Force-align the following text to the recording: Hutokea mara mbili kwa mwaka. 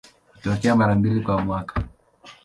Hutokea 0.35 0.75
mara 0.75 0.95
mbili 0.95 1.21
kwa 1.21 1.41
mwaka. 1.41 1.83